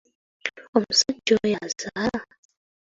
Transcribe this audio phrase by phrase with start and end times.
[0.75, 2.19] Omusajja oyo azaala?